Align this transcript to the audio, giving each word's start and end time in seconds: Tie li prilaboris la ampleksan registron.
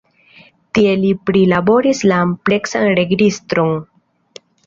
Tie 0.77 0.93
li 1.01 1.11
prilaboris 1.29 2.01
la 2.13 2.17
ampleksan 2.29 2.89
registron. 3.03 3.79